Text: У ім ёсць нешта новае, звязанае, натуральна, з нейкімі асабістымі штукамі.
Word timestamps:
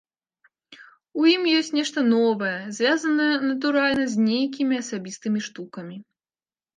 У 1.23 1.25
ім 1.33 1.41
ёсць 1.57 1.67
нешта 1.79 1.99
новае, 2.13 2.53
звязанае, 2.77 3.27
натуральна, 3.49 4.07
з 4.15 4.25
нейкімі 4.31 4.75
асабістымі 4.85 5.39
штукамі. 5.49 5.95